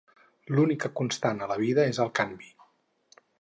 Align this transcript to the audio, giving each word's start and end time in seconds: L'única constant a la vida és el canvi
L'única 0.59 0.89
constant 0.99 1.43
a 1.43 1.49
la 1.53 1.59
vida 1.65 1.85
és 1.93 2.01
el 2.07 2.11
canvi 2.21 2.51